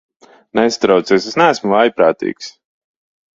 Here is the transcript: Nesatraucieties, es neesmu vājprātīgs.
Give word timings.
Nesatraucieties, 0.59 1.27
es 1.33 1.37
neesmu 1.41 1.75
vājprātīgs. 1.75 2.49